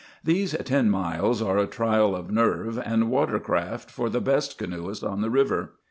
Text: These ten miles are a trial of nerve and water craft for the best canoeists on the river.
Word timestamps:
These 0.23 0.53
ten 0.63 0.89
miles 0.89 1.43
are 1.43 1.59
a 1.59 1.67
trial 1.67 2.15
of 2.15 2.31
nerve 2.31 2.79
and 2.79 3.11
water 3.11 3.39
craft 3.39 3.91
for 3.91 4.09
the 4.09 4.19
best 4.19 4.57
canoeists 4.57 5.03
on 5.03 5.21
the 5.21 5.29
river. 5.29 5.73